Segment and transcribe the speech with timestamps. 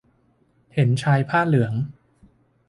[0.73, 1.73] เห็นชายผ้าเหลือง